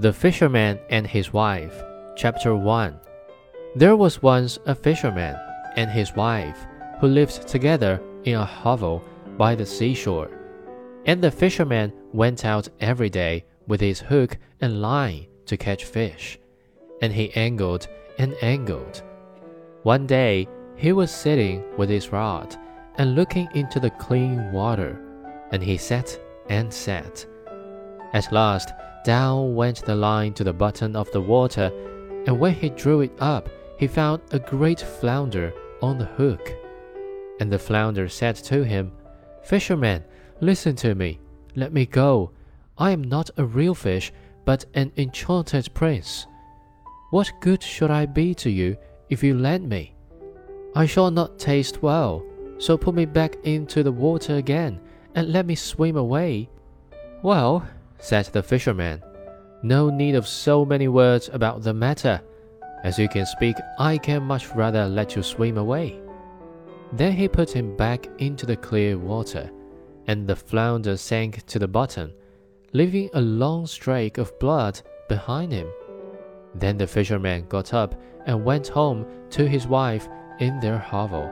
[0.00, 1.82] The Fisherman and His Wife,
[2.16, 3.00] Chapter 1
[3.74, 5.36] There was once a fisherman
[5.74, 6.66] and his wife
[7.00, 9.02] who lived together in a hovel
[9.36, 10.30] by the seashore.
[11.04, 16.38] And the fisherman went out every day with his hook and line to catch fish,
[17.02, 17.88] and he angled
[18.18, 19.02] and angled.
[19.82, 22.56] One day he was sitting with his rod
[22.96, 25.00] and looking into the clean water,
[25.50, 27.24] and he sat and sat.
[28.12, 28.72] At last,
[29.04, 31.70] down went the line to the bottom of the water,
[32.26, 36.52] and when he drew it up, he found a great flounder on the hook.
[37.40, 38.92] And the flounder said to him,
[39.42, 40.04] Fisherman,
[40.40, 41.20] listen to me.
[41.54, 42.32] Let me go.
[42.76, 44.12] I am not a real fish,
[44.44, 46.26] but an enchanted prince.
[47.10, 48.76] What good should I be to you
[49.08, 49.94] if you lend me?
[50.74, 52.22] I shall not taste well,
[52.58, 54.78] so put me back into the water again
[55.14, 56.50] and let me swim away.
[57.22, 57.66] Well,
[57.98, 59.02] said the fisherman.
[59.62, 62.20] No need of so many words about the matter.
[62.84, 65.98] As you can speak, I can much rather let you swim away.
[66.92, 69.50] Then he put him back into the clear water,
[70.06, 72.12] and the flounder sank to the bottom,
[72.72, 75.68] leaving a long streak of blood behind him.
[76.54, 77.94] Then the fisherman got up
[78.26, 81.30] and went home to his wife in their hovel